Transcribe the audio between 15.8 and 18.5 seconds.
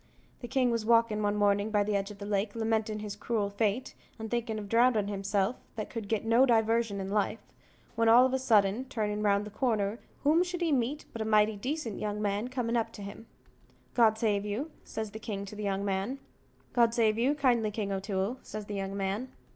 man. "God save you kindly, King O'Toole,"